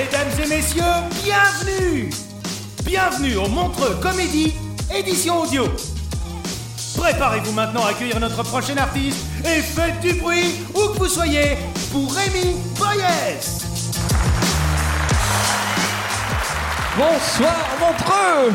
[0.00, 0.82] Mesdames et messieurs,
[1.22, 2.08] bienvenue.
[2.84, 4.54] Bienvenue au Montreux Comédie,
[4.94, 5.64] édition audio.
[6.96, 11.58] Préparez-vous maintenant à accueillir notre prochain artiste et faites du bruit où que vous soyez
[11.92, 13.36] pour Rémi Boyes
[16.96, 18.54] Bonsoir Montreux.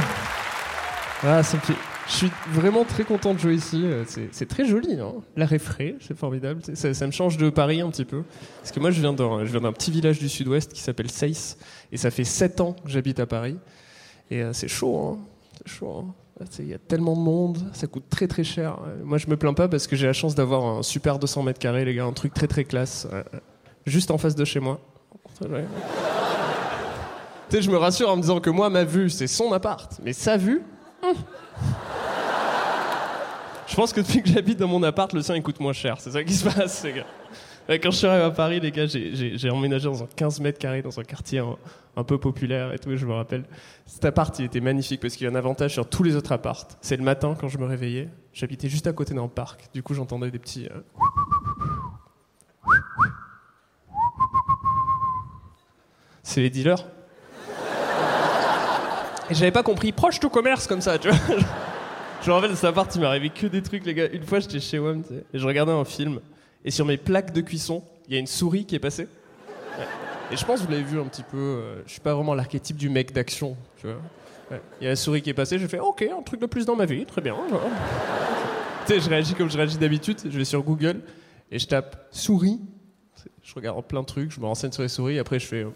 [1.27, 1.73] Ah, ça me fait-
[2.07, 3.81] Je suis vraiment très content de jouer ici.
[3.83, 4.99] euh, C'est très joli.
[4.99, 5.13] Hein.
[5.35, 6.61] L'air est frais, c'est formidable.
[6.75, 8.23] Ça, me change de Paris un petit peu.
[8.61, 11.57] Parce que moi, je viens d'un petit village du sud-ouest qui s'appelle Seyss.
[11.91, 13.57] Et ça fait 7 ans que j'habite à Paris.
[14.29, 14.97] Et euh, c'est chaud.
[14.97, 15.17] Hein.
[15.57, 16.05] C'est chaud.
[16.07, 16.13] hein.
[16.59, 18.77] Il y a tellement de monde, ça coûte très très cher.
[18.85, 21.43] Euh, Moi, je me plains pas parce que j'ai la chance d'avoir un super 200
[21.43, 23.07] mètres carrés, les gars, un truc très très classe,
[23.85, 24.79] juste en face de chez moi.
[27.49, 29.99] Tu sais, je me rassure en me disant que moi, ma vue, c'est son appart.
[30.03, 30.63] Mais sa vue,
[31.03, 31.13] hum.
[33.67, 35.99] Je pense que depuis que j'habite dans mon appart, le sien coûte moins cher.
[35.99, 37.05] C'est ça qui se passe, les gars.
[37.67, 40.83] Quand je suis arrivé à Paris, les gars, j'ai- emménagé dans un 15 mètres carrés,
[40.83, 41.41] dans un quartier
[41.97, 43.43] un, peu populaire et tout, je me rappelle.
[43.87, 46.31] Cet appart, il était magnifique parce qu'il y a un avantage sur tous les autres
[46.31, 46.67] apparts.
[46.81, 49.67] C'est le matin, quand je me réveillais, j'habitais juste à côté d'un parc.
[49.73, 50.67] Du coup, j'entendais des petits...
[50.67, 50.79] euh,
[56.23, 56.85] C'est les dealers.
[59.29, 61.17] Et j'avais pas compris, proche tout commerce comme ça, tu vois.
[62.25, 64.07] Je me rappelle cet appart, il m'est arrivé que des trucs, les gars.
[64.11, 66.21] Une fois, j'étais chez WAM, et je regardais un film,
[66.63, 69.07] et sur mes plaques de cuisson, il y a une souris qui est passée.
[70.31, 72.33] Et je pense que vous l'avez vu un petit peu, euh, je suis pas vraiment
[72.33, 74.59] l'archétype du mec d'action, tu vois.
[74.81, 76.65] Il y a la souris qui est passée, j'ai fait, ok, un truc de plus
[76.65, 77.35] dans ma vie, très bien.
[78.87, 81.01] tu sais, je réagis comme je réagis d'habitude, je vais sur Google,
[81.51, 82.59] et je tape souris.
[83.43, 85.69] Je regarde plein de trucs, je me renseigne sur les souris, après je fais, euh,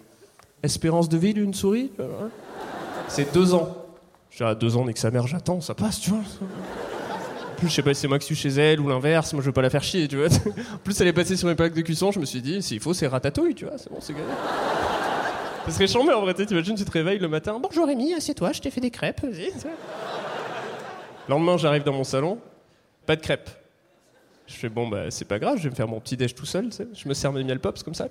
[0.63, 1.91] espérance de vie d'une souris.
[3.07, 3.85] C'est deux ans.
[4.31, 6.19] J'ai à deux ans, nique sa mère, j'attends, ça passe, tu vois.
[6.19, 9.41] En plus, je sais pas si c'est moi qui suis chez elle ou l'inverse, moi
[9.41, 10.27] je veux pas la faire chier, tu vois.
[10.27, 12.79] En plus, elle est passée sur mes plaques de cuisson, je me suis dit, s'il
[12.79, 14.25] faut, c'est ratatouille, tu vois, c'est bon, c'est gagné.
[15.65, 18.61] Ça serait chambé en vrai, t'imagines, tu te réveilles le matin, bonjour Rémi, assieds-toi, je
[18.61, 19.51] t'ai fait des crêpes, vas-y.
[19.51, 22.39] Le lendemain, j'arrive dans mon salon,
[23.05, 23.49] pas de crêpes.
[24.47, 26.45] Je fais, bon, bah, c'est pas grave, je vais me faire mon petit déj tout
[26.45, 26.87] seul, tu sais.
[26.93, 28.07] Je me sers mes miel pops comme ça,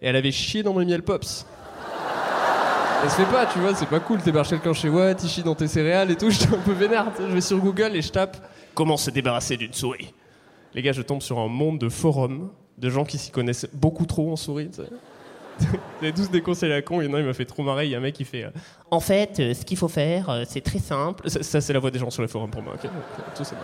[0.00, 1.44] et elle avait chié dans mes miel pops.
[3.02, 4.32] Elle se fait pas, tu vois, c'est pas cool, t'es
[4.74, 7.40] chez Watt, tu chies dans tes céréales et tout, j'étais un peu vénère, je vais
[7.40, 8.36] sur Google et je tape
[8.74, 10.14] comment se débarrasser d'une souris.
[10.72, 14.06] Les gars, je tombe sur un monde de forums, de gens qui s'y connaissent beaucoup
[14.06, 14.70] trop en souris.
[15.58, 15.66] Vous
[16.02, 17.64] avez tous des conseils à la con, il y en a, il m'a fait trop
[17.64, 18.50] marrer, il y a un mec qui fait euh,
[18.92, 21.28] En fait, euh, ce qu'il faut faire, euh, c'est très simple.
[21.28, 22.88] Ça, ça, c'est la voix des gens sur les forums pour moi, Tout
[23.44, 23.62] c'est bon.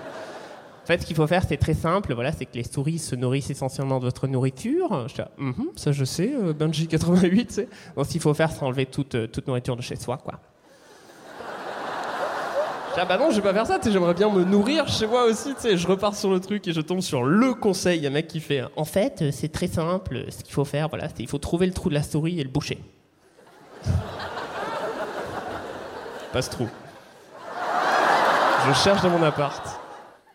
[0.89, 2.15] En fait, ce qu'il faut faire, c'est très simple.
[2.15, 5.07] Voilà, c'est que les souris se nourrissent essentiellement de votre nourriture.
[5.07, 7.69] Je dis, ah, Mhm, ça je sais, euh, Bungie 88, tu sais.
[7.95, 10.41] Donc, ce qu'il faut faire, c'est enlever toute, euh, toute nourriture de chez soi, quoi.
[12.89, 15.07] Je dis, Ah bah non, je vais pas faire ça, j'aimerais bien me nourrir chez
[15.07, 15.77] moi aussi, tu sais.
[15.77, 17.99] Je repars sur le truc et je tombe sur le conseil.
[17.99, 20.25] Il y a un mec qui fait En fait, euh, c'est très simple.
[20.31, 22.43] Ce qu'il faut faire, voilà, c'est il faut trouver le trou de la souris et
[22.45, 22.79] le boucher.
[26.33, 26.67] Pas ce trou.
[28.67, 29.78] Je cherche dans mon appart,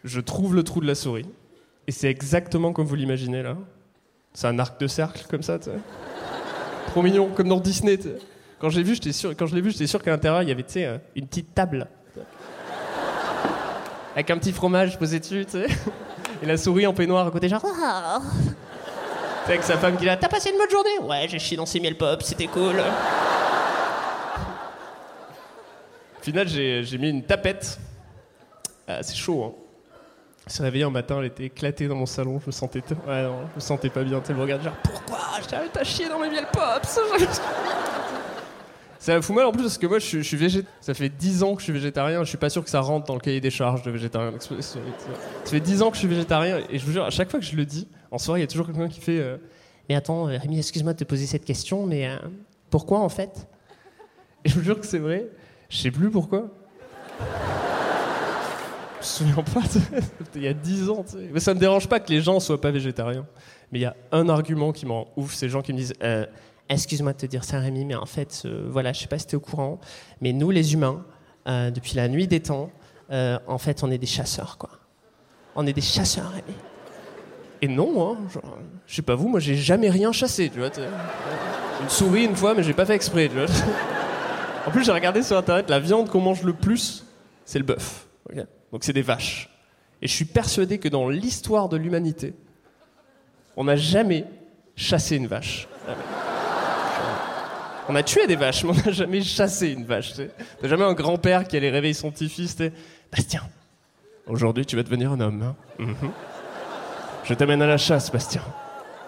[0.03, 1.27] je trouve le trou de la souris,
[1.87, 3.57] et c'est exactement comme vous l'imaginez là.
[4.33, 5.77] C'est un arc de cercle comme ça, tu sais.
[6.87, 7.97] Trop mignon, comme dans Disney.
[7.97, 8.17] tu sais.
[8.59, 10.51] Quand j'ai vu, j'étais sûr, quand je l'ai vu, j'étais sûr qu'à l'intérieur il y
[10.51, 11.87] avait, tu sais, euh, une petite table
[14.15, 15.65] avec un petit fromage posé dessus, tu sais,
[16.41, 17.65] et la souris en peignoir à côté, genre.
[19.45, 20.99] Sais, avec sa femme qui là, t'as passé une bonne journée?
[21.01, 22.79] Ouais, j'ai chié dans ces miel pop, c'était cool.
[26.19, 27.77] Au final, j'ai mis une tapette.
[28.87, 29.62] Ah, c'est chaud, hein.
[30.47, 33.47] Suis réveillé un matin, elle était éclatée dans mon salon, je me sentais, ouais, non,
[33.51, 34.21] je me sentais pas bien.
[34.27, 35.19] Elle me regarde genre pourquoi?
[35.71, 36.99] T'as chié dans mes miel pops.
[39.03, 40.77] Ça fout mal en plus parce que moi je suis, suis végétarien.
[40.79, 42.23] Ça fait 10 ans que je suis végétarien.
[42.23, 44.31] Je suis pas sûr que ça rentre dans le cahier des charges de végétarien.
[44.39, 44.55] Ça
[45.43, 47.45] fait 10 ans que je suis végétarien et je vous jure, à chaque fois que
[47.45, 49.35] je le dis, en soirée, il y a toujours quelqu'un qui fait euh,
[49.89, 52.15] Mais attends, euh, Rémi, excuse-moi de te poser cette question, mais euh,
[52.69, 53.45] pourquoi en fait?
[54.45, 55.27] Et je vous jure que c'est vrai.
[55.67, 56.49] Je sais plus pourquoi.
[59.03, 59.61] Je me souviens pas,
[60.35, 61.03] il y a 10 ans.
[61.33, 63.25] Mais ça me dérange pas que les gens soient pas végétariens.
[63.71, 65.93] Mais il y a un argument qui m'en ouf, c'est les gens qui me disent
[66.01, 66.25] Euh,
[66.69, 69.27] Excuse-moi de te dire ça, Rémi, mais en fait, euh, voilà, je sais pas si
[69.27, 69.79] tu es au courant,
[70.21, 71.05] mais nous, les humains,
[71.47, 72.71] euh, depuis la nuit des temps,
[73.11, 74.69] euh, en fait, on est des chasseurs, quoi.
[75.55, 76.57] On est des chasseurs, Rémi.
[77.61, 78.57] Et non, hein, genre,
[78.87, 80.69] je sais pas vous, moi, j'ai jamais rien chassé, tu vois.
[81.81, 83.45] Une souris une fois, mais j'ai pas fait exprès, tu vois.
[84.65, 87.05] En plus, j'ai regardé sur internet, la viande qu'on mange le plus,
[87.43, 88.07] c'est le bœuf.
[88.73, 89.49] Donc c'est des vaches.
[90.01, 92.33] Et je suis persuadé que dans l'histoire de l'humanité,
[93.55, 94.25] on n'a jamais
[94.75, 95.67] chassé une vache.
[95.87, 95.99] Jamais.
[97.87, 100.13] On a tué des vaches, mais on n'a jamais chassé une vache.
[100.59, 102.73] T'as jamais un grand-père qui allait réveiller son petit-fils, sais,
[103.11, 103.43] Bastien,
[104.25, 105.43] aujourd'hui tu vas devenir un homme.
[105.43, 106.11] hein Mhm.
[107.25, 108.41] Je t'amène à la chasse, Bastien.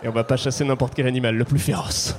[0.04, 2.16] Et on va pas chasser n'importe quel animal, le plus féroce.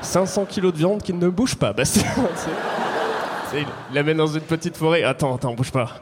[0.00, 2.10] 500 kilos de viande qui ne bouge pas, Bastien.
[3.54, 5.02] il l'amène dans une petite forêt.
[5.02, 6.00] Attends, attends, bouge pas.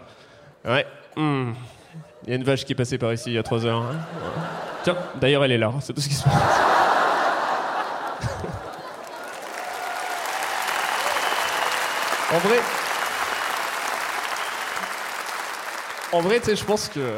[0.65, 0.87] Ouais.
[1.17, 1.53] hmm.
[2.25, 3.83] Il y a une vache qui est passée par ici il y a 3 heures.
[3.83, 3.97] hein.
[4.83, 5.73] Tiens, d'ailleurs, elle est là.
[5.81, 6.35] C'est tout ce qui se passe.
[12.33, 12.59] en vrai.
[16.13, 17.17] En vrai, tu sais, je pense que.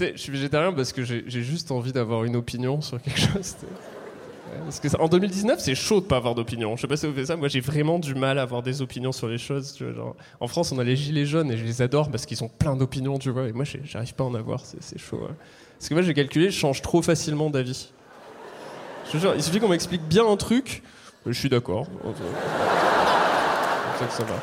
[0.00, 3.56] Je suis végétarien parce que j'ai juste envie d'avoir une opinion sur quelque chose.
[4.98, 6.76] En 2019, c'est chaud de pas avoir d'opinion.
[6.76, 7.36] Je sais pas si vous faites ça.
[7.36, 9.72] Moi, j'ai vraiment du mal à avoir des opinions sur les choses.
[9.72, 10.16] tu vois, genre.
[10.40, 12.76] En France, on a les gilets jaunes et je les adore parce qu'ils ont plein
[12.76, 13.48] d'opinions, tu vois.
[13.48, 14.60] Et moi, j'arrive pas à en avoir.
[14.60, 15.16] C'est chaud.
[15.16, 15.34] ouais.
[15.78, 17.92] Parce que moi, j'ai calculé, je change trop facilement d'avis.
[19.14, 20.82] Il suffit qu'on m'explique bien un truc,
[21.24, 21.86] je suis d'accord.
[23.98, 24.42] C'est que ça marche.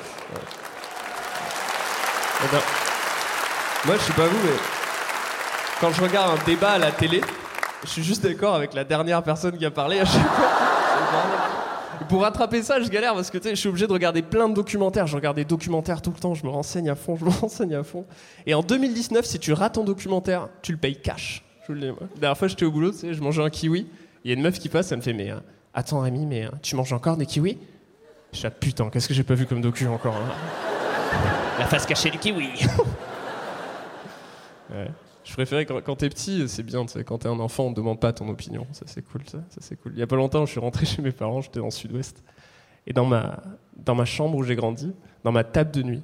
[2.44, 2.62] Eh ben,
[3.86, 4.58] moi, je sais pas vous, mais
[5.80, 7.22] quand je regarde un débat à la télé,
[7.86, 10.50] je suis juste d'accord avec la dernière personne qui a parlé à chaque fois.
[12.10, 15.08] Pour rattraper ça, je galère parce que je suis obligé de regarder plein de documentaires.
[15.08, 17.76] Je regarde des documentaires tout le temps, je me renseigne à fond, je me renseigne
[17.76, 18.06] à fond.
[18.46, 21.44] Et en 2019, si tu rates ton documentaire, tu le payes cash.
[21.62, 21.98] Je vous le dis, moi.
[22.16, 23.88] La dernière fois, j'étais au boulot, je mangeais un kiwi.
[24.24, 25.38] Il y a une meuf qui passe, elle me fait Mais euh,
[25.74, 27.58] attends, Rémi, mais euh, tu manges encore des kiwis?
[28.32, 30.32] Je suis là, putain, qu'est-ce que j'ai pas vu comme docu encore hein?
[31.58, 32.50] La face cachée du kiwi
[34.72, 34.90] Ouais.
[35.25, 38.00] Je préférais quand, quand t'es petit, c'est bien, quand t'es un enfant, on te demande
[38.00, 38.68] pas ton opinion.
[38.72, 39.94] Ça, c'est cool, ça, c'est cool.
[39.95, 42.24] Il y a pas longtemps, je suis rentré chez mes parents, j'étais dans le sud-ouest.
[42.88, 43.42] Et dans ma,
[43.75, 44.94] dans ma chambre où j'ai grandi,
[45.24, 46.04] dans ma table de nuit,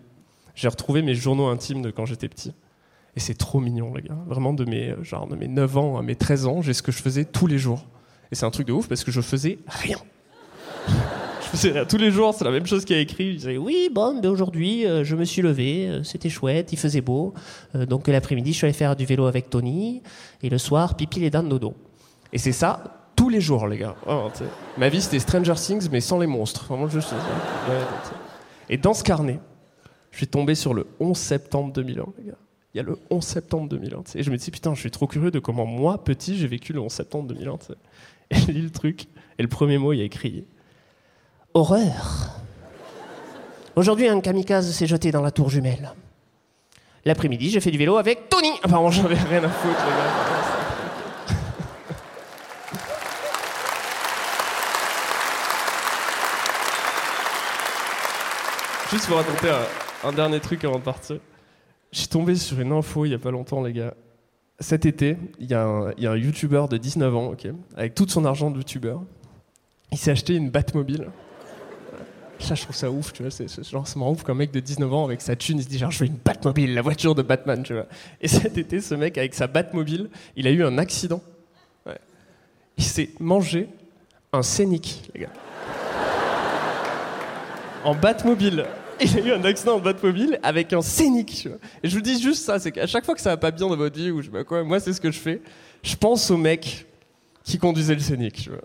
[0.55, 2.53] j'ai retrouvé mes journaux intimes de quand j'étais petit.
[3.15, 4.17] Et c'est trop mignon, les gars.
[4.25, 6.91] Vraiment, de mes, genre, de mes 9 ans à mes 13 ans, j'ai ce que
[6.91, 7.85] je faisais tous les jours.
[8.31, 9.97] Et c'est un truc de ouf parce que je faisais rien.
[11.89, 13.33] Tous les jours, c'est la même chose qu'il a écrit.
[13.33, 16.77] Je disais, oui, bon, ben aujourd'hui, euh, je me suis levé, euh, c'était chouette, il
[16.77, 17.33] faisait beau.
[17.75, 20.01] Euh, donc l'après-midi, je suis allé faire du vélo avec Tony.
[20.41, 21.73] Et le soir, pipi les dents de dodo.
[22.31, 23.95] Et c'est ça tous les jours, les gars.
[24.33, 24.45] Sais.
[24.77, 26.71] Ma vie, c'était Stranger Things, mais sans les monstres.
[27.01, 27.15] Sais.
[28.69, 29.39] Et dans ce carnet,
[30.11, 32.37] je suis tombé sur le 11 septembre 2001, les gars.
[32.73, 34.03] Il y a le 11 septembre 2001.
[34.03, 34.19] tu sais.
[34.19, 36.71] Et je me dis, putain, je suis trop curieux de comment moi, petit, j'ai vécu
[36.71, 37.57] le 11 septembre 2001.
[37.57, 37.73] tu sais.
[38.31, 39.07] Et je lis le truc.
[39.37, 40.45] Et le premier mot, il y a écrit
[41.53, 42.29] Horreur.
[43.75, 45.93] Aujourd'hui, un kamikaze s'est jeté dans la tour jumelle.
[47.03, 48.51] L'après-midi, j'ai fait du vélo avec Tony.
[48.63, 50.41] Ah, pardon, j'en avais rien à foutre, les gars.
[58.91, 59.47] Juste pour raconter
[60.03, 61.17] un, dernier truc avant de partir.
[61.93, 63.93] Suis tombé sur une info il y a pas longtemps, les gars.
[64.59, 68.25] Cet été, il y, a un- un youtubeur de 19 ans, ok, avec tout son
[68.25, 69.01] argent de youtubeur.
[69.91, 71.07] Il s'est acheté une Batmobile.
[72.41, 73.31] Ça, je trouve ça ouf, tu vois.
[73.31, 75.63] C'est genre, ça me rend ouf qu'un mec de 19 ans, avec sa thune, il
[75.63, 77.85] se dit genre, je veux une Batmobile, la voiture de Batman, tu vois.
[78.19, 81.21] Et cet été, ce mec, avec sa Batmobile, il a eu un accident.
[82.77, 83.67] Il s'est mangé
[84.33, 85.33] un scénic, les gars.
[87.83, 88.65] En Batmobile.
[88.99, 91.57] Il a eu un accident en Batmobile avec un scénic, tu vois.
[91.83, 93.67] Et je vous dis juste ça, c'est qu'à chaque fois que ça va pas bien
[93.67, 95.41] dans votre vie ou je sais pas quoi, moi, c'est ce que je fais.
[95.83, 96.85] Je pense au mec
[97.43, 98.61] qui conduisait le scénic, tu vois.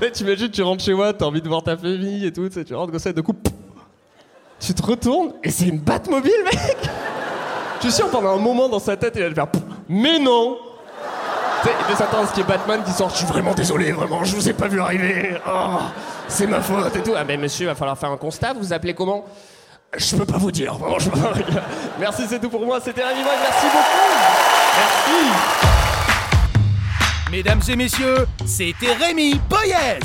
[0.00, 2.74] Tu imagines, tu rentres chez moi, t'as envie de voir ta famille et tout, tu
[2.74, 3.52] rentres comme ça, et de coup, pouf,
[4.60, 6.76] tu te retournes et c'est une Batmobile, mec.
[7.80, 10.58] Je suis sûr, pendant un moment dans sa tête, il allait faire pouf, Mais non.
[11.64, 13.90] Il devait s'attendre à ce qu'il y ait Batman qui sort, je suis vraiment désolé,
[13.90, 15.78] vraiment, je vous ai pas vu arriver, Oh,
[16.28, 17.14] c'est ma faute et tout.
[17.16, 19.24] Ah, mais monsieur, il va falloir faire un constat, vous vous appelez comment?
[19.96, 21.32] Je peux pas vous dire, vraiment, je peux pas.
[21.98, 24.06] Merci, c'est tout pour moi, c'était Rémi merci beaucoup.
[24.78, 25.65] Merci
[27.30, 29.98] Mesdames et messieurs, c'était Rémi Boyez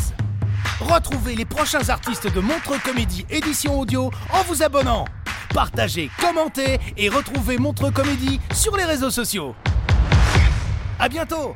[0.79, 5.05] Retrouvez les prochains artistes de Montreux Comédie édition audio en vous abonnant.
[5.53, 9.55] Partagez, commentez et retrouvez Montreux Comédie sur les réseaux sociaux.
[10.97, 11.55] À bientôt